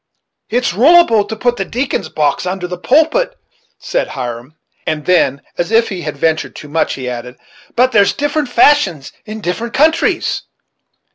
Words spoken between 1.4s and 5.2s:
the deacons' box under the pulpit," said Hiram; and